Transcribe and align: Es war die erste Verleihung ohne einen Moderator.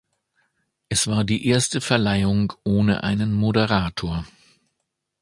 Es 0.89 1.05
war 1.05 1.23
die 1.23 1.45
erste 1.45 1.79
Verleihung 1.79 2.53
ohne 2.63 3.03
einen 3.03 3.31
Moderator. 3.31 4.25